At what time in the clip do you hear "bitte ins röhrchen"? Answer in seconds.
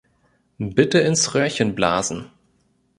0.57-1.75